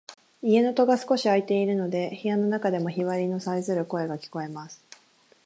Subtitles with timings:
[0.41, 4.83] 家の戸が少し開いているので、部屋の中でもヒバリのさえずる声が聞こえます。